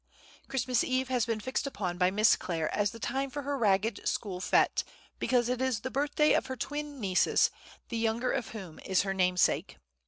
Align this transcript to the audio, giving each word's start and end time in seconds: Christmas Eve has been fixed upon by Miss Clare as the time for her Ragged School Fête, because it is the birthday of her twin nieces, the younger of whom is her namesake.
Christmas 0.47 0.83
Eve 0.83 1.09
has 1.09 1.27
been 1.27 1.39
fixed 1.39 1.67
upon 1.67 1.99
by 1.99 2.09
Miss 2.09 2.35
Clare 2.35 2.73
as 2.73 2.89
the 2.89 2.97
time 2.97 3.29
for 3.29 3.43
her 3.43 3.55
Ragged 3.55 4.07
School 4.07 4.39
Fête, 4.41 4.83
because 5.19 5.47
it 5.47 5.61
is 5.61 5.81
the 5.81 5.91
birthday 5.91 6.33
of 6.33 6.47
her 6.47 6.55
twin 6.55 6.99
nieces, 6.99 7.51
the 7.89 7.97
younger 7.97 8.31
of 8.31 8.47
whom 8.47 8.79
is 8.79 9.03
her 9.03 9.13
namesake. 9.13 9.77